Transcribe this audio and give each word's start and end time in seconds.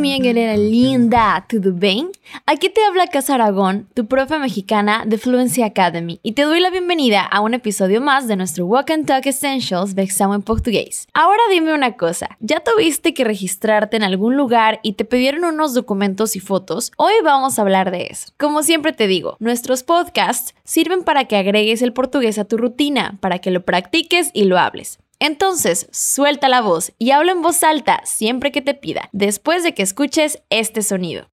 minha 0.00 0.56
linda, 0.56 1.44
tudo 1.46 1.74
bem? 1.74 2.08
Aquí 2.46 2.70
te 2.70 2.82
habla 2.82 3.06
Casa 3.08 3.34
Aragón, 3.34 3.86
tu 3.92 4.06
profe 4.06 4.38
mexicana 4.38 5.04
de 5.06 5.18
Fluency 5.18 5.62
Academy, 5.62 6.20
y 6.22 6.32
te 6.32 6.42
doy 6.42 6.58
la 6.60 6.70
bienvenida 6.70 7.22
a 7.22 7.40
un 7.40 7.52
episodio 7.52 8.00
más 8.00 8.26
de 8.26 8.36
nuestro 8.36 8.64
Walk 8.64 8.90
and 8.90 9.06
Talk 9.06 9.26
Essentials 9.26 9.94
de 9.94 10.02
examen 10.02 10.40
portugués. 10.40 11.06
Ahora 11.12 11.42
dime 11.50 11.74
una 11.74 11.98
cosa, 11.98 12.38
¿ya 12.40 12.60
tuviste 12.60 13.12
que 13.12 13.24
registrarte 13.24 13.98
en 13.98 14.02
algún 14.02 14.36
lugar 14.36 14.80
y 14.82 14.94
te 14.94 15.04
pidieron 15.04 15.44
unos 15.44 15.74
documentos 15.74 16.34
y 16.34 16.40
fotos? 16.40 16.92
Hoy 16.96 17.12
vamos 17.22 17.58
a 17.58 17.62
hablar 17.62 17.90
de 17.90 18.06
eso. 18.10 18.32
Como 18.38 18.62
siempre 18.62 18.94
te 18.94 19.06
digo, 19.06 19.36
nuestros 19.38 19.82
podcasts 19.82 20.54
sirven 20.64 21.04
para 21.04 21.26
que 21.26 21.36
agregues 21.36 21.82
el 21.82 21.92
portugués 21.92 22.38
a 22.38 22.46
tu 22.46 22.56
rutina, 22.56 23.18
para 23.20 23.38
que 23.40 23.50
lo 23.50 23.66
practiques 23.66 24.30
y 24.32 24.44
lo 24.44 24.58
hables. 24.58 24.98
Entonces, 25.20 25.86
suelta 25.92 26.48
la 26.48 26.62
voz 26.62 26.92
y 26.98 27.12
habla 27.12 27.32
en 27.32 27.42
voz 27.42 27.62
alta 27.62 28.00
siempre 28.04 28.50
que 28.50 28.62
te 28.62 28.74
pida, 28.74 29.08
después 29.12 29.62
de 29.62 29.74
que 29.74 29.82
escuches 29.82 30.42
este 30.48 30.82
sonido. 30.82 31.30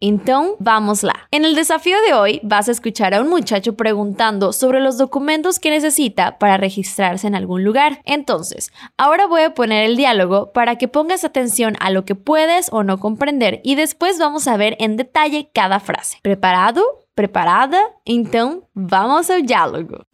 Entonces, 0.00 0.56
vámosla. 0.58 1.28
En 1.30 1.44
el 1.44 1.54
desafío 1.54 1.96
de 2.06 2.14
hoy 2.14 2.40
vas 2.42 2.68
a 2.68 2.72
escuchar 2.72 3.14
a 3.14 3.22
un 3.22 3.28
muchacho 3.28 3.74
preguntando 3.74 4.52
sobre 4.52 4.80
los 4.80 4.98
documentos 4.98 5.58
que 5.58 5.70
necesita 5.70 6.38
para 6.38 6.58
registrarse 6.58 7.26
en 7.26 7.34
algún 7.34 7.64
lugar. 7.64 8.02
Entonces, 8.04 8.70
ahora 8.98 9.26
voy 9.26 9.42
a 9.42 9.54
poner 9.54 9.84
el 9.84 9.96
diálogo 9.96 10.52
para 10.52 10.76
que 10.76 10.88
pongas 10.88 11.24
atención 11.24 11.74
a 11.80 11.90
lo 11.90 12.04
que 12.04 12.14
puedes 12.14 12.68
o 12.70 12.82
no 12.82 13.00
comprender 13.00 13.60
y 13.64 13.76
después 13.76 14.18
vamos 14.18 14.46
a 14.46 14.56
ver 14.56 14.76
en 14.78 14.96
detalle 14.96 15.50
cada 15.54 15.80
frase. 15.80 16.18
¿Preparado? 16.22 16.84
¿Preparada? 17.14 17.80
Entonces, 18.04 18.62
vamos 18.74 19.30
al 19.30 19.46
diálogo. 19.46 20.04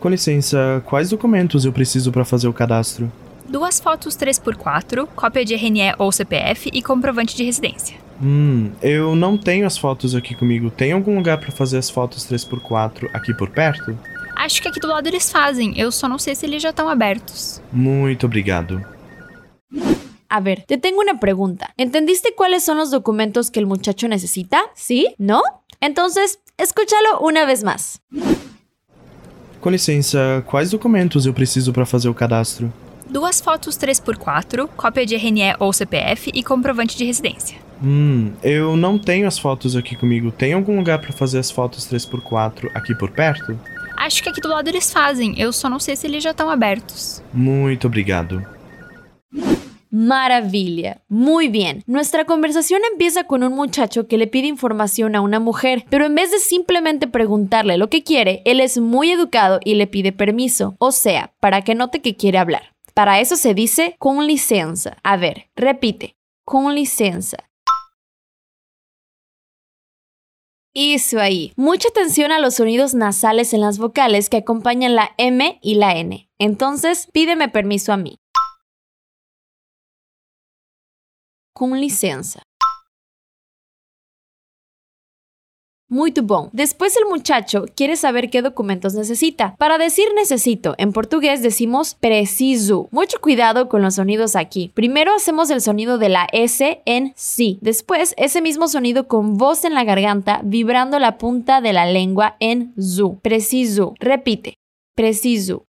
Com 0.00 0.08
licença, 0.08 0.82
quais 0.86 1.10
documentos 1.10 1.66
eu 1.66 1.72
preciso 1.72 2.10
para 2.10 2.24
fazer 2.24 2.48
o 2.48 2.54
cadastro? 2.54 3.12
Duas 3.46 3.78
fotos 3.78 4.16
3x4, 4.16 5.06
cópia 5.14 5.44
de 5.44 5.54
RNE 5.54 5.94
ou 5.98 6.10
CPF 6.10 6.70
e 6.72 6.80
comprovante 6.80 7.36
de 7.36 7.44
residência. 7.44 7.96
Hum, 8.22 8.70
eu 8.80 9.14
não 9.14 9.36
tenho 9.36 9.66
as 9.66 9.76
fotos 9.76 10.14
aqui 10.14 10.34
comigo. 10.34 10.70
Tem 10.70 10.92
algum 10.92 11.16
lugar 11.16 11.38
para 11.38 11.50
fazer 11.50 11.76
as 11.76 11.90
fotos 11.90 12.26
3x4 12.26 13.10
aqui 13.12 13.34
por 13.34 13.50
perto? 13.50 13.98
Acho 14.36 14.62
que 14.62 14.68
aqui 14.68 14.80
do 14.80 14.88
lado 14.88 15.06
eles 15.06 15.30
fazem, 15.30 15.78
eu 15.78 15.92
só 15.92 16.08
não 16.08 16.18
sei 16.18 16.34
se 16.34 16.46
eles 16.46 16.62
já 16.62 16.70
estão 16.70 16.88
abertos. 16.88 17.60
Muito 17.70 18.24
obrigado. 18.24 18.82
A 20.30 20.40
ver, 20.40 20.62
te 20.62 20.78
tengo 20.78 21.00
una 21.00 21.18
pregunta. 21.20 21.74
¿Entendiste 21.76 22.34
cuáles 22.34 22.62
son 22.62 22.78
los 22.78 22.90
documentos 22.90 23.50
que 23.50 23.60
el 23.60 23.66
muchacho 23.66 24.08
necesita? 24.08 24.62
¿Sí? 24.74 25.14
¿No? 25.18 25.42
Entonces, 25.80 26.38
escúchalo 26.56 27.20
una 27.20 27.44
vez 27.44 27.64
más. 27.64 28.00
Com 29.60 29.68
licença, 29.68 30.42
quais 30.46 30.70
documentos 30.70 31.26
eu 31.26 31.34
preciso 31.34 31.72
para 31.72 31.84
fazer 31.84 32.08
o 32.08 32.14
cadastro? 32.14 32.72
Duas 33.08 33.40
fotos 33.40 33.76
3x4, 33.76 34.68
cópia 34.76 35.04
de 35.04 35.16
RNE 35.16 35.54
ou 35.58 35.72
CPF 35.72 36.30
e 36.32 36.42
comprovante 36.42 36.96
de 36.96 37.04
residência. 37.04 37.58
Hum, 37.82 38.32
eu 38.42 38.76
não 38.76 38.98
tenho 38.98 39.26
as 39.26 39.38
fotos 39.38 39.76
aqui 39.76 39.96
comigo. 39.96 40.30
Tem 40.30 40.52
algum 40.52 40.76
lugar 40.76 40.98
para 40.98 41.12
fazer 41.12 41.38
as 41.38 41.50
fotos 41.50 41.86
3x4 41.86 42.70
aqui 42.74 42.94
por 42.94 43.10
perto? 43.10 43.58
Acho 43.96 44.22
que 44.22 44.30
aqui 44.30 44.40
do 44.40 44.48
lado 44.48 44.68
eles 44.68 44.90
fazem, 44.90 45.38
eu 45.38 45.52
só 45.52 45.68
não 45.68 45.78
sei 45.78 45.94
se 45.94 46.06
eles 46.06 46.22
já 46.22 46.30
estão 46.30 46.48
abertos. 46.48 47.22
Muito 47.34 47.86
obrigado. 47.86 48.42
Maravilla. 49.90 51.02
Muy 51.08 51.48
bien. 51.48 51.82
Nuestra 51.86 52.24
conversación 52.24 52.80
empieza 52.92 53.24
con 53.24 53.42
un 53.42 53.52
muchacho 53.52 54.06
que 54.06 54.18
le 54.18 54.28
pide 54.28 54.46
información 54.46 55.16
a 55.16 55.20
una 55.20 55.40
mujer, 55.40 55.84
pero 55.90 56.06
en 56.06 56.14
vez 56.14 56.30
de 56.30 56.38
simplemente 56.38 57.08
preguntarle 57.08 57.76
lo 57.76 57.90
que 57.90 58.04
quiere, 58.04 58.42
él 58.44 58.60
es 58.60 58.78
muy 58.78 59.10
educado 59.10 59.60
y 59.64 59.74
le 59.74 59.86
pide 59.86 60.12
permiso, 60.12 60.76
o 60.78 60.92
sea, 60.92 61.32
para 61.40 61.62
que 61.62 61.74
note 61.74 62.00
que 62.00 62.16
quiere 62.16 62.38
hablar. 62.38 62.74
Para 62.94 63.20
eso 63.20 63.36
se 63.36 63.54
dice 63.54 63.96
con 63.98 64.26
licencia. 64.26 64.96
A 65.02 65.16
ver, 65.16 65.46
repite. 65.56 66.16
Con 66.44 66.74
licencia. 66.74 67.50
Eso 70.72 71.20
ahí. 71.20 71.52
Mucha 71.56 71.88
atención 71.88 72.30
a 72.30 72.38
los 72.38 72.54
sonidos 72.54 72.94
nasales 72.94 73.52
en 73.52 73.60
las 73.60 73.78
vocales 73.78 74.30
que 74.30 74.36
acompañan 74.36 74.94
la 74.94 75.10
M 75.18 75.58
y 75.62 75.74
la 75.74 75.96
N. 75.96 76.28
Entonces, 76.38 77.08
pídeme 77.12 77.48
permiso 77.48 77.92
a 77.92 77.96
mí. 77.96 78.20
Com 81.60 81.76
licença. 81.76 82.40
Muito 85.90 86.22
bom. 86.22 86.48
Después 86.54 86.96
el 86.96 87.04
muchacho 87.04 87.66
quiere 87.76 87.96
saber 87.96 88.30
qué 88.30 88.40
documentos 88.40 88.94
necesita. 88.94 89.56
Para 89.58 89.76
decir 89.76 90.06
necesito, 90.14 90.74
en 90.78 90.94
portugués 90.94 91.42
decimos 91.42 91.94
preciso. 92.00 92.88
Mucho 92.92 93.20
cuidado 93.20 93.68
con 93.68 93.82
los 93.82 93.96
sonidos 93.96 94.36
aquí. 94.36 94.70
Primero 94.72 95.14
hacemos 95.14 95.50
el 95.50 95.60
sonido 95.60 95.98
de 95.98 96.08
la 96.08 96.28
S 96.32 96.80
en 96.86 97.12
sí. 97.14 97.58
Después 97.60 98.14
ese 98.16 98.40
mismo 98.40 98.66
sonido 98.66 99.06
con 99.06 99.36
voz 99.36 99.66
en 99.66 99.74
la 99.74 99.84
garganta 99.84 100.40
vibrando 100.42 100.98
la 100.98 101.18
punta 101.18 101.60
de 101.60 101.74
la 101.74 101.84
lengua 101.84 102.36
en 102.40 102.72
zu. 102.80 103.18
Preciso. 103.20 103.92
Repite. 104.00 104.54
Preciso. 104.96 105.66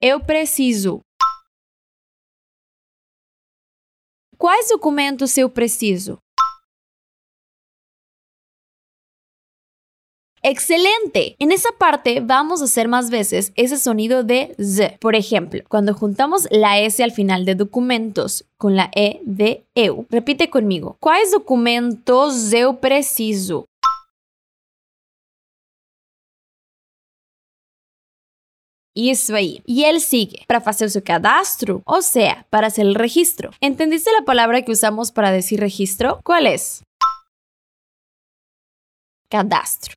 Eu 0.00 0.18
preciso. 0.18 1.02
Quais 4.40 4.70
documentos 4.70 5.36
eu 5.36 5.50
preciso? 5.50 6.18
Excelente. 10.42 11.36
En 11.38 11.52
esa 11.52 11.68
parte 11.72 12.20
vamos 12.20 12.62
a 12.62 12.64
hacer 12.64 12.88
más 12.88 13.10
veces 13.10 13.52
ese 13.54 13.76
sonido 13.76 14.24
de 14.24 14.54
Z. 14.58 14.96
Por 14.98 15.14
ejemplo, 15.14 15.60
cuando 15.68 15.92
juntamos 15.92 16.48
la 16.50 16.80
S 16.80 17.04
al 17.04 17.12
final 17.12 17.44
de 17.44 17.54
documentos 17.54 18.46
con 18.56 18.76
la 18.76 18.90
E 18.94 19.20
de 19.26 19.66
eu. 19.74 20.06
Repite 20.08 20.48
conmigo. 20.48 20.96
¿Cuáles 21.00 21.32
documentos 21.32 22.54
eu 22.54 22.72
preciso? 22.72 23.66
Isso 28.94 29.34
aí. 29.34 29.62
E 29.66 29.84
ele 29.84 30.00
sigue 30.00 30.44
para 30.46 30.60
fazer 30.60 30.84
o 30.84 30.90
seu 30.90 31.02
cadastro, 31.02 31.82
ou 31.86 32.02
seja, 32.02 32.44
para 32.50 32.66
hacer 32.66 32.82
el 32.82 32.94
registro. 32.94 33.50
¿Entendiste 33.60 34.10
la 34.12 34.24
palabra 34.24 34.62
que 34.62 34.72
usamos 34.72 35.12
para 35.12 35.30
decir 35.30 35.60
registro? 35.60 36.20
¿Cuál 36.24 36.46
es? 36.46 36.82
Cadastro. 39.28 39.94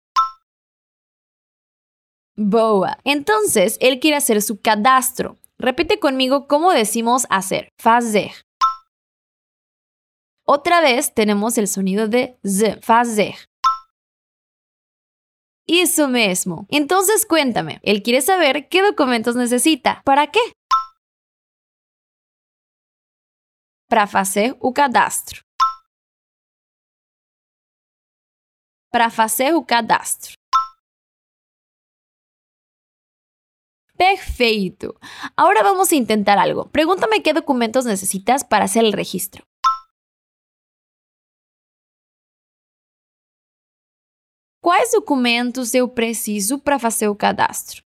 Boa. 2.35 2.97
Entonces, 3.03 3.77
él 3.79 3.99
quiere 3.99 4.17
hacer 4.17 4.41
su 4.41 4.59
cadastro. 4.61 5.37
Repite 5.57 5.99
conmigo 5.99 6.47
cómo 6.47 6.71
decimos 6.71 7.25
hacer. 7.29 7.69
Fazer. 7.79 8.31
Otra 10.45 10.81
vez 10.81 11.13
tenemos 11.13 11.57
el 11.57 11.67
sonido 11.67 12.07
de 12.07 12.37
z. 12.43 12.79
Fazer. 12.81 13.35
Eso 15.67 16.09
mesmo. 16.09 16.67
Entonces 16.69 17.25
cuéntame, 17.25 17.79
él 17.83 18.03
quiere 18.03 18.21
saber 18.21 18.67
qué 18.67 18.81
documentos 18.81 19.35
necesita. 19.35 20.01
¿Para 20.03 20.27
qué? 20.27 20.39
Para 23.89 24.07
fazer 24.07 24.57
o 24.59 24.73
cadastro. 24.73 25.41
Para 28.91 29.09
fazer 29.09 29.53
o 29.53 29.65
cadastro. 29.65 30.35
Perfecto. 33.95 34.99
Ahora 35.37 35.63
vamos 35.63 35.91
a 35.91 35.95
intentar 35.95 36.37
algo. 36.37 36.69
Pregúntame 36.71 37.23
qué 37.23 37.33
documentos 37.33 37.85
necesitas 37.85 38.43
para 38.43 38.65
hacer 38.65 38.83
el 38.83 38.91
registro. 38.91 39.45
Quais 44.63 44.93
documentos 44.93 45.73
eu 45.73 45.89
preciso 45.89 46.57
para 46.57 46.79
fazer 46.79 47.09
o 47.09 47.15
cadastro? 47.17 47.83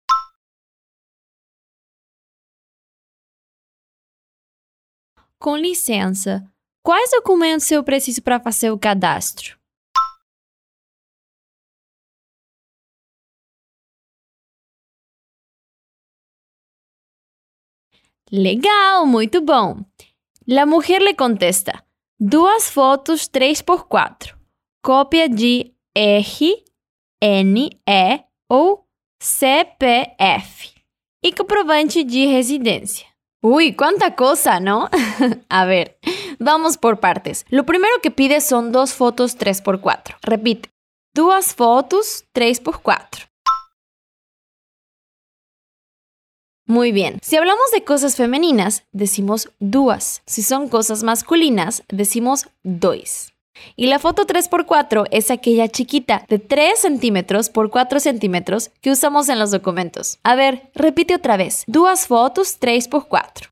Com 5.37 5.57
licença, 5.57 6.49
quais 6.81 7.11
documentos 7.11 7.69
eu 7.71 7.83
preciso 7.83 8.21
para 8.21 8.39
fazer 8.39 8.71
o 8.71 8.79
cadastro? 8.79 9.59
Legal, 18.31 19.05
muito 19.05 19.41
bom. 19.41 19.83
La 20.47 20.65
mujer 20.65 21.01
le 21.01 21.13
contesta: 21.13 21.85
duas 22.17 22.71
fotos 22.71 23.27
3x4, 23.27 24.37
cópia 24.81 25.27
de 25.27 25.75
R, 25.95 26.63
N, 27.21 27.69
E 27.85 28.23
ou 28.49 28.85
CPF 29.21 30.71
e 31.23 31.31
comprovante 31.33 32.03
de 32.03 32.25
residência. 32.27 33.05
Uy, 33.43 33.73
cuánta 33.75 34.15
cosa, 34.15 34.59
¿no? 34.59 34.89
A 35.49 35.65
ver, 35.65 35.97
vamos 36.39 36.77
por 36.77 36.99
partes. 36.99 37.45
Lo 37.49 37.65
primero 37.65 37.99
que 38.01 38.11
pide 38.11 38.39
son 38.41 38.71
dos 38.71 38.93
fotos 38.93 39.37
3x4. 39.37 40.15
Repite, 40.21 40.69
duas 41.13 41.53
fotos 41.53 42.25
3x4. 42.33 43.27
Muy 46.67 46.91
bien. 46.91 47.19
Si 47.21 47.35
hablamos 47.35 47.69
de 47.71 47.83
cosas 47.83 48.15
femeninas, 48.15 48.85
decimos 48.93 49.51
duas. 49.59 50.21
Si 50.25 50.41
son 50.41 50.69
cosas 50.69 51.03
masculinas, 51.03 51.83
decimos 51.89 52.47
dois. 52.63 53.33
Y 53.75 53.87
la 53.87 53.99
foto 53.99 54.25
3x4 54.25 55.07
es 55.11 55.31
aquella 55.31 55.67
chiquita 55.67 56.25
de 56.27 56.39
3 56.39 56.79
centímetros 56.79 57.49
por 57.49 57.69
4 57.69 57.99
centímetros 57.99 58.71
que 58.81 58.91
usamos 58.91 59.29
en 59.29 59.39
los 59.39 59.51
documentos. 59.51 60.19
A 60.23 60.35
ver, 60.35 60.71
repite 60.75 61.15
otra 61.15 61.37
vez. 61.37 61.63
Duas 61.67 62.07
fotos 62.07 62.59
3x4. 62.59 63.51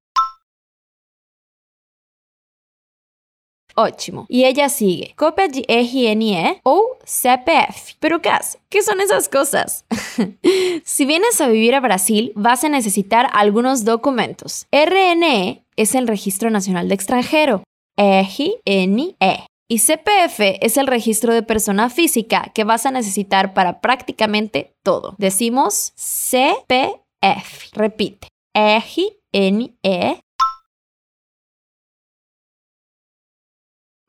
Ótimo. 3.76 4.26
Y 4.28 4.44
ella 4.44 4.68
sigue. 4.68 5.14
Cópia 5.16 5.48
de 5.48 5.64
RNE 5.70 6.60
ou 6.64 6.98
CPF. 7.06 7.96
Pero 8.02 8.22
Cas, 8.22 8.58
¿qué 8.68 8.82
son 8.82 9.00
esas 9.00 9.30
cosas? 9.30 9.86
si 10.84 11.06
vienes 11.06 11.40
a 11.40 11.48
vivir 11.48 11.74
a 11.76 11.80
Brasil, 11.80 12.34
vas 12.36 12.66
a 12.66 12.70
necesitar 12.70 13.30
algunos 13.32 13.86
documentos. 13.86 14.68
RNE 14.74 15.64
es 15.78 15.96
el 15.96 16.10
Registro 16.10 16.50
Nacional 16.50 16.90
de 16.90 16.96
Extranjero. 16.96 17.64
RNE. 17.98 19.48
Y 19.72 19.78
CPF 19.78 20.58
es 20.62 20.78
el 20.78 20.88
registro 20.88 21.32
de 21.32 21.44
persona 21.44 21.92
física 21.92 22.52
que 22.56 22.64
vas 22.64 22.88
a 22.88 22.92
necesitar 22.92 23.54
para 23.54 23.82
prácticamente 23.82 24.76
todo. 24.84 25.14
Decimos 25.20 25.94
CPF. 25.96 27.72
Repite. 27.74 28.30
RNE 28.56 29.78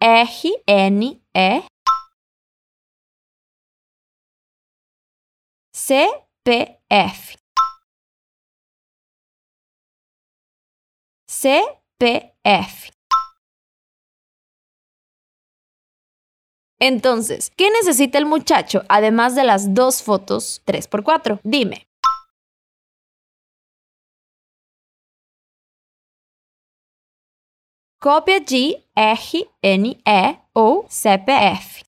R-N-E 0.01 1.63
CPF 5.75 7.37
CPF 11.29 12.91
Entonces, 16.81 17.53
¿qué 17.57 17.71
necesita 17.71 18.17
el 18.17 18.25
muchacho 18.25 18.83
además 18.89 19.35
de 19.35 19.45
las 19.45 19.75
dos 19.75 20.03
fotos 20.03 20.63
3x4? 20.67 21.41
Dime. 21.45 21.87
Cópia 28.01 28.41
de 28.41 28.83
RNE 28.97 30.41
ou 30.55 30.87
CPF. 30.89 31.85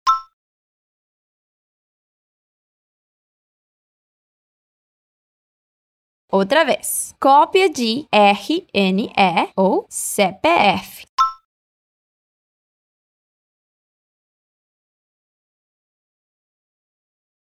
Outra 6.31 6.65
vez. 6.65 7.15
Cópia 7.19 7.71
de 7.71 8.07
RNE 8.13 9.53
ou 9.57 9.87
CPF. 9.89 11.07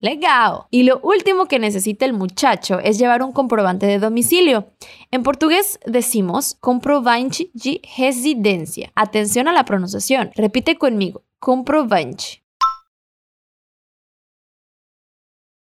Legal. 0.00 0.66
Y 0.70 0.84
lo 0.84 0.98
último 1.00 1.46
que 1.46 1.58
necesita 1.58 2.06
el 2.06 2.14
muchacho 2.14 2.78
es 2.80 2.98
llevar 2.98 3.22
un 3.22 3.32
comprobante 3.32 3.86
de 3.86 3.98
domicilio. 3.98 4.72
En 5.10 5.22
portugués 5.22 5.78
decimos 5.84 6.56
comprovante 6.60 7.50
de 7.52 7.82
residencia. 7.98 8.92
Atención 8.94 9.46
a 9.46 9.52
la 9.52 9.64
pronunciación. 9.64 10.30
Repite 10.34 10.76
conmigo. 10.76 11.22
Comprovante. 11.38 12.42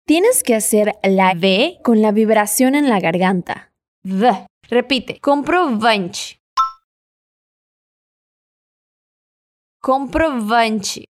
Tienes 0.07 0.43
que 0.43 0.55
hacer 0.55 0.95
la 1.03 1.33
V 1.33 1.81
con 1.83 2.01
la 2.01 2.13
vibración 2.13 2.75
en 2.75 2.89
la 2.89 3.01
garganta. 3.01 3.73
V. 4.05 4.47
Repite. 4.69 5.21
Comprovante. 5.21 6.41
Comprovante. 9.81 11.05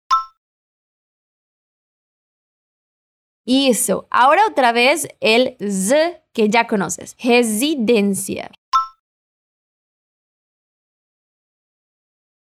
Eso. 3.45 4.07
Ahora 4.09 4.41
otra 4.49 4.71
vez 4.71 5.07
el 5.19 5.55
Z 5.59 6.23
que 6.33 6.49
ya 6.49 6.67
conoces. 6.67 7.15
Residencia. 7.19 8.51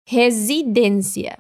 Residencia. 0.07 1.39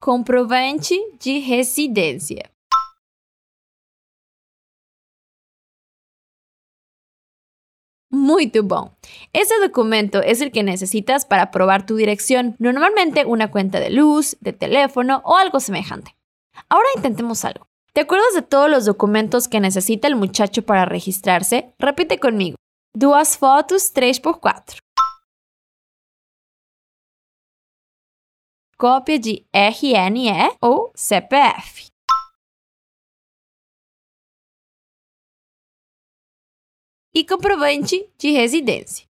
Comprovante 0.00 0.96
de 1.18 1.40
residência. 1.40 2.53
Muy 8.24 8.50
bom. 8.62 8.88
Ese 9.34 9.52
documento 9.60 10.22
es 10.22 10.40
el 10.40 10.50
que 10.50 10.62
necesitas 10.62 11.26
para 11.26 11.50
probar 11.50 11.84
tu 11.84 11.96
dirección, 11.96 12.56
normalmente 12.58 13.26
una 13.26 13.50
cuenta 13.50 13.80
de 13.80 13.90
luz, 13.90 14.38
de 14.40 14.54
teléfono 14.54 15.20
o 15.26 15.36
algo 15.36 15.60
semejante. 15.60 16.16
Ahora 16.70 16.88
intentemos 16.96 17.44
algo. 17.44 17.66
¿Te 17.92 18.00
acuerdas 18.00 18.32
de 18.34 18.40
todos 18.40 18.70
los 18.70 18.86
documentos 18.86 19.46
que 19.46 19.60
necesita 19.60 20.08
el 20.08 20.16
muchacho 20.16 20.62
para 20.62 20.86
registrarse? 20.86 21.74
Repite 21.78 22.18
conmigo. 22.18 22.56
Duas 22.94 23.36
fotos 23.36 23.92
3x4. 23.94 24.78
Cópia 28.78 29.18
de 29.18 29.44
RNE 29.52 30.50
ou 30.62 30.92
CPF. 30.94 31.93
Y 37.14 37.24
comprovante 37.24 38.10
de 38.18 38.36
residencia. 38.36 39.08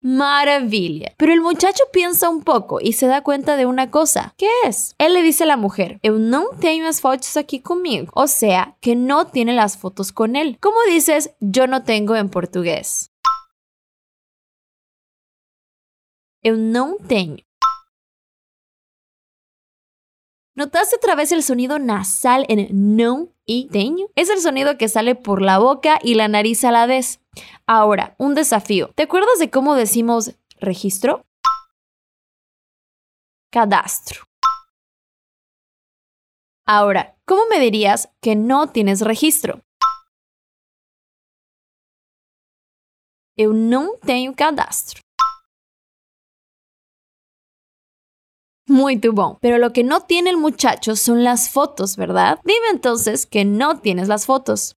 Maravilla. 0.00 1.14
Pero 1.16 1.32
el 1.32 1.40
muchacho 1.40 1.82
piensa 1.92 2.30
un 2.30 2.44
poco 2.44 2.78
y 2.80 2.92
se 2.92 3.08
da 3.08 3.22
cuenta 3.22 3.56
de 3.56 3.66
una 3.66 3.90
cosa. 3.90 4.32
¿Qué 4.36 4.48
es? 4.64 4.94
Él 4.98 5.12
le 5.12 5.22
dice 5.22 5.42
a 5.42 5.46
la 5.46 5.56
mujer, 5.56 5.98
eu 6.02 6.18
no 6.18 6.50
tengo 6.60 6.84
las 6.84 7.00
fotos 7.00 7.36
aquí 7.36 7.60
conmigo. 7.60 8.12
O 8.14 8.28
sea, 8.28 8.76
que 8.80 8.94
no 8.94 9.26
tiene 9.26 9.52
las 9.54 9.76
fotos 9.76 10.12
con 10.12 10.36
él. 10.36 10.56
¿Cómo 10.60 10.76
dices 10.88 11.34
yo 11.40 11.66
no 11.66 11.82
tengo 11.82 12.14
en 12.14 12.30
portugués? 12.30 13.10
Eu 16.42 16.56
no 16.56 16.96
tengo. 17.08 17.42
¿Notaste 20.54 20.96
otra 20.96 21.14
vez 21.16 21.32
el 21.32 21.42
sonido 21.42 21.78
nasal 21.78 22.44
en 22.48 22.96
no 22.96 23.28
y 23.48 23.66
teño? 23.68 24.06
Es 24.14 24.28
el 24.28 24.40
sonido 24.40 24.76
que 24.76 24.88
sale 24.88 25.14
por 25.14 25.40
la 25.40 25.58
boca 25.58 25.98
y 26.02 26.14
la 26.14 26.28
nariz 26.28 26.62
a 26.64 26.70
la 26.70 26.86
vez. 26.86 27.20
Ahora, 27.66 28.14
un 28.18 28.34
desafío. 28.34 28.90
¿Te 28.94 29.04
acuerdas 29.04 29.38
de 29.38 29.50
cómo 29.50 29.74
decimos 29.74 30.34
registro? 30.60 31.24
Cadastro. 33.50 34.24
Ahora, 36.66 37.16
¿cómo 37.24 37.42
me 37.50 37.58
dirías 37.58 38.10
que 38.20 38.36
no 38.36 38.68
tienes 38.68 39.00
registro? 39.00 39.62
Eu 43.34 43.54
não 43.54 43.96
tenho 43.98 44.34
cadastro. 44.34 45.00
Muy 48.68 49.00
tu 49.00 49.12
bon. 49.12 49.38
Pero 49.40 49.56
lo 49.58 49.72
que 49.72 49.82
no 49.82 50.02
tiene 50.02 50.30
el 50.30 50.36
muchacho 50.36 50.94
son 50.94 51.24
las 51.24 51.48
fotos, 51.48 51.96
¿verdad? 51.96 52.38
Dime 52.44 52.68
entonces 52.70 53.26
que 53.26 53.44
no 53.44 53.80
tienes 53.80 54.08
las 54.08 54.26
fotos. 54.26 54.76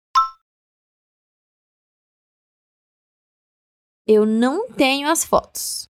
Eu 4.08 4.26
não 4.26 4.68
tenho 4.76 5.10
as 5.10 5.26
fotos. 5.26 5.90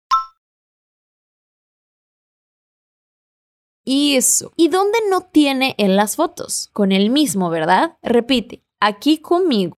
Eso. 3.85 4.51
¿Y 4.57 4.67
dónde 4.69 4.97
no 5.09 5.21
tiene 5.21 5.73
él 5.77 5.95
las 5.95 6.15
fotos? 6.15 6.69
Con 6.73 6.91
el 6.91 7.09
mismo, 7.09 7.49
¿verdad? 7.49 7.97
Repite, 8.01 8.63
aquí 8.79 9.17
conmigo. 9.19 9.77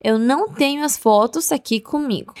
Eu 0.00 0.18
não 0.18 0.52
tenho 0.54 0.84
as 0.84 0.98
fotos 0.98 1.52
aqui 1.52 1.80
comigo. 1.80 2.34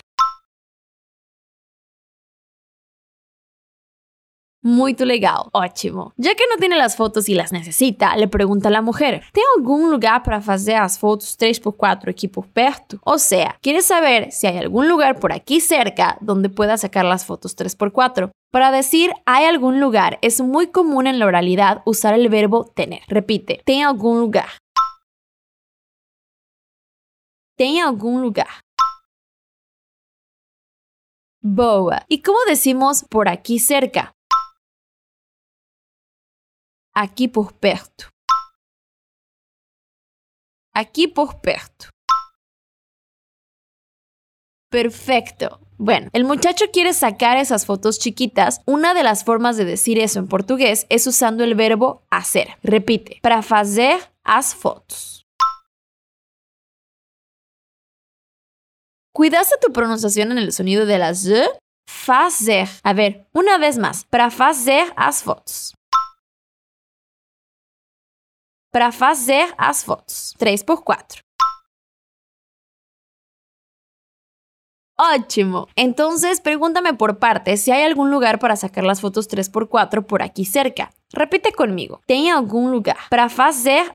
Muy 4.70 4.92
legal, 4.92 5.44
ótimo. 5.52 6.12
Ya 6.18 6.34
que 6.34 6.44
no 6.50 6.58
tiene 6.58 6.76
las 6.76 6.94
fotos 6.94 7.30
y 7.30 7.34
las 7.34 7.52
necesita, 7.52 8.14
le 8.18 8.28
pregunta 8.28 8.68
a 8.68 8.70
la 8.70 8.82
mujer: 8.82 9.22
¿Tem 9.32 9.42
algún 9.56 9.90
lugar 9.90 10.22
para 10.22 10.36
hacer 10.36 10.78
las 10.78 10.98
fotos 10.98 11.38
3x4 11.38 12.10
aquí 12.10 12.28
por 12.28 12.46
perto? 12.48 12.98
O 13.02 13.16
sea, 13.16 13.58
quiere 13.62 13.80
saber 13.80 14.30
si 14.30 14.46
hay 14.46 14.58
algún 14.58 14.86
lugar 14.86 15.20
por 15.20 15.32
aquí 15.32 15.60
cerca 15.62 16.18
donde 16.20 16.50
pueda 16.50 16.76
sacar 16.76 17.06
las 17.06 17.24
fotos 17.24 17.56
3x4. 17.56 18.30
Para 18.52 18.70
decir 18.70 19.14
hay 19.24 19.46
algún 19.46 19.80
lugar, 19.80 20.18
es 20.20 20.42
muy 20.42 20.66
común 20.66 21.06
en 21.06 21.18
la 21.18 21.24
oralidad 21.24 21.80
usar 21.86 22.12
el 22.12 22.28
verbo 22.28 22.66
tener. 22.66 23.00
Repite: 23.08 23.62
¿Tem 23.64 23.86
algún 23.86 24.20
lugar? 24.20 24.50
¿Tem 27.56 27.80
algún 27.80 28.20
lugar? 28.20 28.60
Boa. 31.40 32.04
¿Y 32.06 32.20
cómo 32.20 32.38
decimos 32.46 33.06
por 33.08 33.30
aquí 33.30 33.58
cerca? 33.58 34.12
Aqui 37.00 37.28
por 37.28 37.52
perto. 37.52 38.08
Aquí 40.74 41.06
por 41.06 41.40
perto. 41.40 41.90
Perfecto. 44.68 45.60
Bueno, 45.76 46.10
el 46.12 46.24
muchacho 46.24 46.64
quiere 46.72 46.92
sacar 46.92 47.36
esas 47.36 47.66
fotos 47.66 48.00
chiquitas. 48.00 48.62
Una 48.66 48.94
de 48.94 49.04
las 49.04 49.22
formas 49.22 49.56
de 49.56 49.64
decir 49.64 50.00
eso 50.00 50.18
en 50.18 50.26
portugués 50.26 50.86
es 50.88 51.06
usando 51.06 51.44
el 51.44 51.54
verbo 51.54 52.02
hacer. 52.10 52.56
Repite, 52.64 53.20
para 53.22 53.42
fazer 53.42 54.00
as 54.24 54.56
fotos. 54.56 55.24
¿Cuidaste 59.14 59.54
tu 59.60 59.72
pronunciación 59.72 60.32
en 60.32 60.38
el 60.38 60.52
sonido 60.52 60.84
de 60.84 60.98
la 60.98 61.14
Z? 61.14 61.48
Fazer. 61.88 62.68
A 62.82 62.92
ver, 62.92 63.28
una 63.32 63.56
vez 63.56 63.78
más. 63.78 64.04
Para 64.06 64.32
fazer 64.32 64.92
as 64.96 65.22
fotos. 65.22 65.77
Para 68.70 68.92
fazer 68.92 69.54
as 69.56 69.82
fotos. 69.82 70.34
3 70.38 70.62
por 70.62 70.84
4. 70.84 71.22
Ótimo. 75.00 75.68
Entonces, 75.76 76.40
pregúntame 76.40 76.92
por 76.92 77.20
partes 77.20 77.60
si 77.62 77.70
hay 77.70 77.84
algún 77.84 78.10
lugar 78.10 78.40
para 78.40 78.56
sacar 78.56 78.82
las 78.82 79.00
fotos 79.00 79.28
3x4 79.28 80.04
por 80.04 80.22
aquí 80.22 80.44
cerca. 80.44 80.90
Repite 81.12 81.52
conmigo. 81.52 82.00
¿Tem 82.04 82.32
algún 82.32 82.72
lugar 82.72 82.98
para 83.08 83.28
fazer 83.28 83.92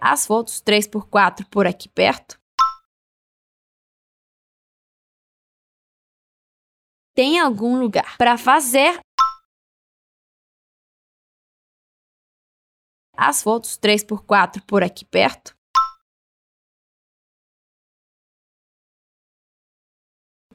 as 0.00 0.26
fotos 0.26 0.60
3x4 0.64 1.48
por 1.48 1.68
aqui 1.68 1.88
perto? 1.88 2.40
Tem 7.14 7.38
algum 7.38 7.78
lugar 7.78 8.16
para 8.18 8.36
fazer 8.36 8.98
as 13.20 13.42
fotos 13.42 13.78
3x4 13.78 14.62
por 14.66 14.82
aqui 14.82 15.04
perto? 15.04 15.54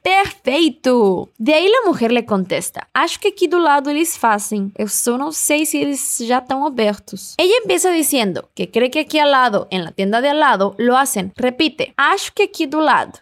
Perfeito! 0.06 1.28
De 1.36 1.52
aí 1.52 1.66
a 1.66 1.90
mulher 1.90 2.12
lhe 2.12 2.22
contesta: 2.22 2.86
Acho 2.94 3.18
que 3.18 3.28
aqui 3.28 3.48
do 3.48 3.58
lado 3.58 3.90
eles 3.90 4.16
fazem. 4.16 4.70
Eu 4.78 4.86
só 4.86 5.18
não 5.18 5.32
sei 5.32 5.66
se 5.66 5.78
eles 5.78 6.18
já 6.20 6.38
estão 6.38 6.64
abertos. 6.64 7.34
Ella 7.36 7.56
empieza 7.56 7.92
dizendo 7.92 8.48
que 8.54 8.68
cree 8.68 8.88
que 8.88 9.00
aqui 9.00 9.18
ao 9.18 9.28
lado, 9.28 9.66
en 9.68 9.82
la 9.82 9.90
tienda 9.90 10.20
de 10.20 10.28
al 10.28 10.38
lado, 10.38 10.76
lo 10.78 10.96
hacen. 10.96 11.32
Repite: 11.36 11.92
Acho 11.96 12.32
que 12.32 12.44
aqui 12.44 12.68
do 12.68 12.78
lado. 12.78 13.18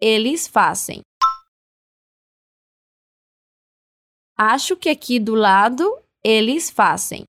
Eles 0.00 0.48
fazem. 0.48 1.02
Acho 4.36 4.76
que 4.76 4.88
aqui 4.90 5.20
do 5.20 5.34
lado 5.36 6.02
eles 6.24 6.70
fazem. 6.70 7.24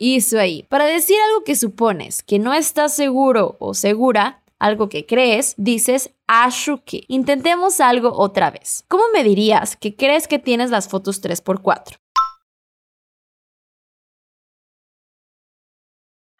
Eso 0.00 0.38
ahí. 0.38 0.62
Para 0.64 0.84
decir 0.84 1.16
algo 1.20 1.42
que 1.42 1.56
supones 1.56 2.22
que 2.22 2.38
no 2.38 2.54
estás 2.54 2.94
seguro 2.94 3.56
o 3.58 3.74
segura, 3.74 4.44
algo 4.60 4.88
que 4.88 5.04
crees, 5.04 5.56
dices 5.58 6.14
acho 6.28 6.84
que. 6.84 7.02
Intentemos 7.08 7.80
algo 7.80 8.12
otra 8.12 8.50
vez. 8.50 8.84
¿Cómo 8.88 9.10
me 9.12 9.24
dirías 9.24 9.74
que 9.74 9.96
crees 9.96 10.28
que 10.28 10.38
tienes 10.38 10.70
las 10.70 10.88
fotos 10.88 11.20
3x4? 11.20 11.98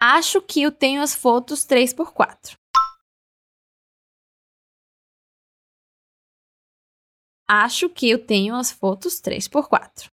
Acho 0.00 0.46
que 0.46 0.62
eu 0.62 0.70
tenho 0.70 1.02
as 1.02 1.16
fotos 1.16 1.66
3x4. 1.66 2.56
Acho 7.50 7.88
que 7.88 8.10
eu 8.10 8.18
tenho 8.18 8.54
as 8.54 8.70
fotos 8.70 9.22
3x4. 9.22 10.10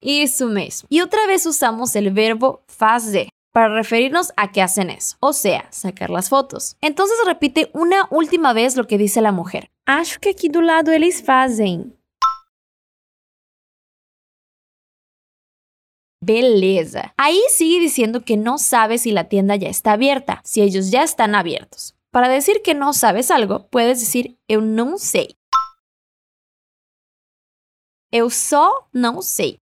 Eso 0.00 0.46
mismo. 0.46 0.86
Y 0.88 1.00
otra 1.00 1.26
vez 1.26 1.44
usamos 1.46 1.96
el 1.96 2.12
verbo 2.12 2.62
fazer 2.68 3.28
para 3.52 3.74
referirnos 3.74 4.32
a 4.36 4.52
que 4.52 4.62
hacen 4.62 4.90
eso, 4.90 5.16
o 5.18 5.32
sea, 5.32 5.66
sacar 5.72 6.10
las 6.10 6.28
fotos. 6.28 6.76
Entonces 6.80 7.16
repite 7.26 7.70
una 7.72 8.06
última 8.10 8.52
vez 8.52 8.76
lo 8.76 8.86
que 8.86 8.98
dice 8.98 9.20
la 9.20 9.32
mujer. 9.32 9.70
Acho 9.84 10.20
que 10.20 10.30
aquí 10.30 10.48
do 10.48 10.60
lado 10.60 10.92
eles 10.92 11.22
fazem. 11.24 11.96
Beleza. 16.22 17.14
Ahí 17.16 17.40
sigue 17.50 17.80
diciendo 17.80 18.24
que 18.24 18.36
no 18.36 18.58
sabe 18.58 18.98
si 18.98 19.10
la 19.10 19.28
tienda 19.28 19.56
ya 19.56 19.68
está 19.68 19.92
abierta, 19.92 20.40
si 20.44 20.60
ellos 20.60 20.90
ya 20.90 21.02
están 21.02 21.34
abiertos. 21.34 21.96
Para 22.16 22.30
decir 22.30 22.62
que 22.62 22.72
no 22.72 22.94
sabes 22.94 23.30
algo, 23.30 23.68
puedes 23.68 24.00
decir 24.00 24.38
eu 24.48 24.62
não 24.62 24.96
sei. 24.96 25.36
Eu 28.10 28.30
só 28.30 28.88
não 28.90 29.20
sei. 29.20 29.58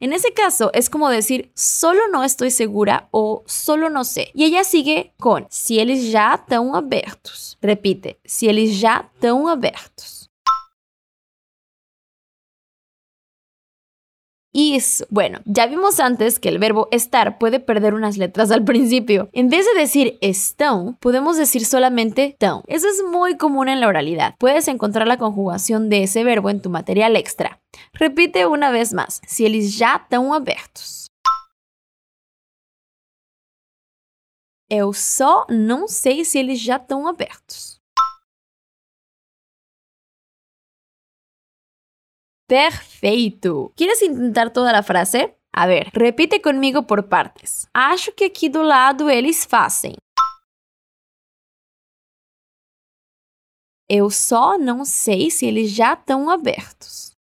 En 0.00 0.12
ese 0.12 0.32
caso 0.32 0.70
es 0.72 0.88
como 0.88 1.08
decir 1.08 1.50
solo 1.56 2.06
no 2.12 2.22
estoy 2.22 2.52
segura 2.52 3.08
o 3.10 3.42
solo 3.44 3.90
no 3.90 4.04
sé. 4.04 4.30
Y 4.34 4.44
ella 4.44 4.62
sigue 4.62 5.12
con 5.18 5.48
si 5.50 5.80
eles 5.80 6.12
já 6.12 6.36
estão 6.36 6.72
abertos. 6.72 7.58
Repite, 7.60 8.20
si 8.24 8.46
eles 8.46 8.76
já 8.76 9.10
estão 9.12 9.48
abertos. 9.48 10.21
Isso. 14.54 15.06
Bueno, 15.08 15.40
ya 15.46 15.66
vimos 15.66 15.98
antes 15.98 16.38
que 16.38 16.50
el 16.50 16.58
verbo 16.58 16.88
estar 16.90 17.38
puede 17.38 17.58
perder 17.58 17.94
unas 17.94 18.18
letras 18.18 18.50
al 18.50 18.64
principio. 18.64 19.30
En 19.32 19.48
vez 19.48 19.64
de 19.64 19.80
decir 19.80 20.18
estão, 20.20 20.94
podemos 21.00 21.38
decir 21.38 21.64
solamente 21.64 22.36
tão. 22.38 22.62
Eso 22.66 22.86
es 22.86 23.02
muy 23.10 23.38
común 23.38 23.70
en 23.70 23.80
la 23.80 23.88
oralidad. 23.88 24.34
Puedes 24.38 24.68
encontrar 24.68 25.08
la 25.08 25.16
conjugación 25.16 25.88
de 25.88 26.02
ese 26.02 26.22
verbo 26.22 26.50
en 26.50 26.60
tu 26.60 26.68
material 26.68 27.16
extra. 27.16 27.60
Repite 27.94 28.44
una 28.46 28.70
vez 28.70 28.92
más, 28.92 29.22
si 29.26 29.46
eles 29.46 29.74
já 29.74 29.96
estão 29.96 30.34
abertos. 30.34 31.06
Eu 34.68 34.92
só 34.92 35.46
não 35.48 35.88
sei 35.88 36.24
se 36.24 36.38
eles 36.38 36.60
já 36.60 36.76
estão 36.76 37.06
abertos. 37.06 37.71
Perfeito! 42.52 43.72
¿Quieres 43.76 44.02
intentar 44.02 44.52
toda 44.52 44.72
la 44.72 44.82
frase? 44.82 45.38
A 45.54 45.66
ver, 45.66 45.88
repite 45.94 46.42
conmigo 46.42 46.86
por 46.86 47.08
partes. 47.08 47.66
Acho 47.72 48.14
que 48.14 48.26
aqui 48.26 48.50
do 48.50 48.62
lado 48.62 49.08
eles 49.08 49.46
fazem. 49.46 49.94
Eu 53.88 54.10
só 54.10 54.58
não 54.58 54.84
sei 54.84 55.30
se 55.30 55.46
eles 55.46 55.70
já 55.70 55.94
estão 55.94 56.28
abertos. 56.28 57.16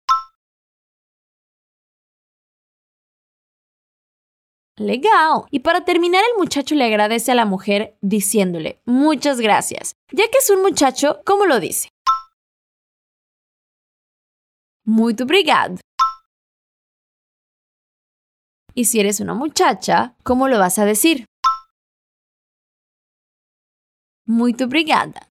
Legal. 4.78 5.47
Y 5.50 5.58
para 5.61 5.82
terminar, 5.82 6.23
el 6.25 6.38
muchacho 6.38 6.75
le 6.75 6.85
agradece 6.85 7.32
a 7.32 7.35
la 7.35 7.44
mujer 7.44 7.99
diciéndole, 8.00 8.80
muchas 8.87 9.40
gracias. 9.40 9.92
Ya 10.11 10.26
que 10.30 10.38
es 10.38 10.49
un 10.49 10.62
muchacho, 10.62 11.20
¿cómo 11.26 11.44
lo 11.44 11.61
dice? 11.61 11.90
Muito 14.88 15.25
obrigado. 15.25 15.76
Y 18.75 18.87
si 18.87 19.00
eres 19.00 19.21
una 19.21 19.35
muchacha, 19.35 20.14
¿cómo 20.23 20.49
lo 20.49 20.59
vas 20.59 20.78
a 20.78 20.87
decir? 20.87 21.26
Muito 24.25 24.64
obrigada. 24.64 25.28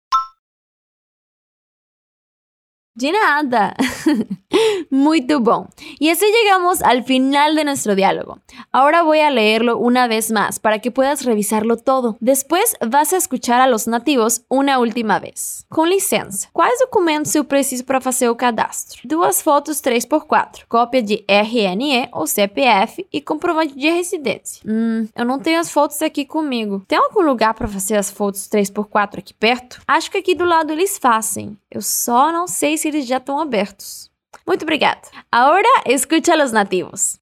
De 2.95 3.11
nada. 3.11 3.75
Muy 4.89 5.21
bom. 5.21 5.67
Y 5.99 6.09
así 6.09 6.25
llegamos 6.25 6.81
al 6.81 7.03
final 7.03 7.55
de 7.55 7.63
nuestro 7.63 7.95
diálogo. 7.95 8.39
Ahora 8.71 9.03
voy 9.03 9.19
a 9.19 9.31
leerlo 9.31 9.77
una 9.77 10.07
vez 10.07 10.31
más 10.31 10.59
para 10.59 10.79
que 10.79 10.91
puedas 10.91 11.25
revisarlo 11.25 11.77
todo. 11.77 12.17
Después 12.19 12.75
vas 12.85 13.13
a 13.13 13.17
escuchar 13.17 13.61
a 13.61 13.67
los 13.67 13.87
nativos 13.87 14.43
una 14.49 14.79
última 14.79 15.19
vez. 15.19 15.65
Com 15.69 15.85
licença, 15.85 16.47
quais 16.53 16.79
documentos 16.79 17.33
eu 17.35 17.43
preciso 17.43 17.83
para 17.85 18.01
fazer 18.01 18.29
o 18.29 18.35
cadastro? 18.35 19.01
Duas 19.05 19.41
fotos 19.41 19.81
3x4, 19.81 20.65
cópia 20.67 21.01
de 21.01 21.25
RNE 21.27 22.09
ou 22.11 22.27
CPF 22.27 23.05
e 23.11 23.21
comprovante 23.21 23.75
de 23.75 23.89
residência. 23.89 24.61
Hum, 24.65 25.07
eu 25.15 25.25
não 25.25 25.39
tenho 25.39 25.59
as 25.59 25.71
fotos 25.71 26.01
aqui 26.01 26.25
comigo. 26.25 26.83
Tem 26.87 26.97
algum 26.97 27.21
lugar 27.21 27.53
para 27.53 27.67
fazer 27.67 27.95
as 27.95 28.11
fotos 28.11 28.47
3x4 28.47 29.19
aqui 29.19 29.33
perto? 29.33 29.81
Acho 29.87 30.11
que 30.11 30.17
aqui 30.17 30.35
do 30.35 30.45
lado 30.45 30.71
eles 30.71 30.97
fazem. 30.97 31.57
Eu 31.69 31.81
só 31.81 32.31
não 32.31 32.47
sei 32.47 32.77
se 32.77 32.87
eles 32.87 33.07
já 33.07 33.17
estão 33.17 33.39
abertos. 33.39 34.02
Muito 34.45 34.63
obrigado. 34.63 35.09
Agora 35.31 35.67
escuta 35.85 36.43
os 36.43 36.51
nativos. 36.51 37.19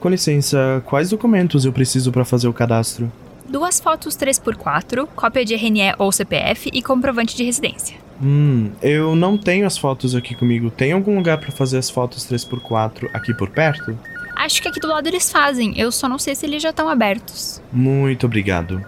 Com 0.00 0.08
licença, 0.08 0.82
quais 0.86 1.10
documentos 1.10 1.64
eu 1.64 1.72
preciso 1.72 2.12
para 2.12 2.24
fazer 2.24 2.46
o 2.46 2.52
cadastro? 2.52 3.10
Duas 3.48 3.80
fotos 3.80 4.16
3x4, 4.16 5.06
cópia 5.14 5.44
de 5.44 5.54
RNE 5.54 5.94
ou 5.98 6.10
CPF 6.10 6.70
e 6.72 6.82
comprovante 6.82 7.36
de 7.36 7.44
residência. 7.44 7.96
Hum, 8.22 8.70
eu 8.82 9.14
não 9.14 9.36
tenho 9.36 9.66
as 9.66 9.76
fotos 9.76 10.14
aqui 10.14 10.34
comigo. 10.34 10.70
Tem 10.70 10.92
algum 10.92 11.16
lugar 11.16 11.38
para 11.38 11.50
fazer 11.50 11.78
as 11.78 11.90
fotos 11.90 12.26
3x4 12.26 13.10
aqui 13.12 13.34
por 13.34 13.50
perto? 13.50 13.98
Acho 14.36 14.60
que 14.60 14.68
aqui 14.68 14.80
do 14.80 14.88
lado 14.88 15.06
eles 15.06 15.30
fazem, 15.30 15.78
eu 15.78 15.92
só 15.92 16.08
não 16.08 16.18
sei 16.18 16.34
se 16.34 16.44
eles 16.44 16.62
já 16.62 16.70
estão 16.70 16.88
abertos. 16.88 17.62
Muito 17.72 18.26
obrigado. 18.26 18.84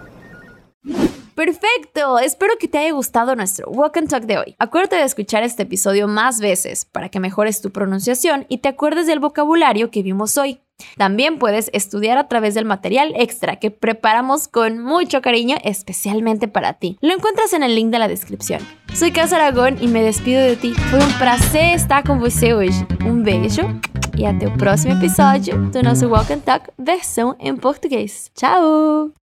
Perfecto, 1.37 2.17
espero 2.17 2.53
que 2.59 2.67
te 2.67 2.79
haya 2.79 2.93
gustado 2.93 3.35
nuestro 3.35 3.69
Walk 3.69 3.95
and 3.97 4.09
Talk 4.09 4.23
de 4.23 4.39
hoy. 4.39 4.55
Acuérdate 4.57 4.95
de 4.95 5.03
escuchar 5.03 5.43
este 5.43 5.63
episodio 5.63 6.07
más 6.07 6.39
veces 6.39 6.85
para 6.85 7.09
que 7.09 7.19
mejores 7.19 7.61
tu 7.61 7.69
pronunciación 7.69 8.47
y 8.49 8.57
te 8.57 8.69
acuerdes 8.69 9.05
del 9.05 9.19
vocabulario 9.19 9.91
que 9.91 10.01
vimos 10.01 10.35
hoy. 10.39 10.61
También 10.97 11.37
puedes 11.37 11.69
estudiar 11.73 12.17
a 12.17 12.27
través 12.27 12.55
del 12.55 12.65
material 12.65 13.13
extra 13.15 13.57
que 13.57 13.69
preparamos 13.69 14.47
con 14.47 14.79
mucho 14.79 15.21
cariño 15.21 15.57
especialmente 15.63 16.47
para 16.47 16.73
ti. 16.73 16.97
Lo 17.01 17.13
encuentras 17.13 17.53
en 17.53 17.61
el 17.61 17.75
link 17.75 17.91
de 17.91 17.99
la 17.99 18.07
descripción. 18.07 18.67
Soy 18.95 19.11
Casa 19.11 19.35
Aragón 19.35 19.77
y 19.79 19.87
me 19.89 20.01
despido 20.01 20.41
de 20.41 20.55
ti. 20.55 20.73
Foi 20.89 20.99
um 20.99 21.17
prazer 21.19 21.75
estar 21.75 22.03
com 22.03 22.17
você 22.17 22.55
hoje. 22.55 22.83
Um 23.05 23.21
beijo 23.21 23.61
e 24.17 24.25
até 24.25 24.47
o 24.47 24.57
próximo 24.57 24.93
episódio 24.93 25.69
do 25.69 25.83
nosso 25.83 26.07
Walk 26.07 26.33
and 26.33 26.39
Talk 26.39 26.71
versão 26.79 27.35
em 27.39 27.55
português. 27.55 28.31
Tchau! 28.33 29.17